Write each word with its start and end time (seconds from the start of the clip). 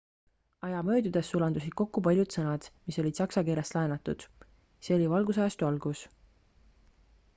aja 0.67 0.77
möödudes 0.85 1.27
sulandusid 1.33 1.75
kokku 1.81 2.03
paljud 2.07 2.33
sõnad 2.37 2.69
mis 2.89 2.97
olid 3.03 3.19
saksa 3.21 3.43
keelest 3.51 3.77
laenatud 3.79 4.27
see 4.89 4.97
oli 4.99 5.11
valgustusajastu 5.13 5.69
algus 5.71 6.03